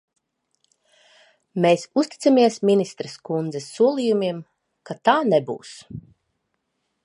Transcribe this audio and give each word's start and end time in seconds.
Mēs 1.65 1.83
uzticamies 2.03 2.57
ministres 2.71 3.19
kundzes 3.29 3.69
solījumiem, 3.77 4.41
ka 4.91 4.99
tā 5.11 5.19
nebūs. 5.33 5.79